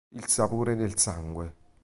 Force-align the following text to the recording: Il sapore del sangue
Il 0.13 0.27
sapore 0.27 0.75
del 0.75 0.97
sangue 0.97 1.53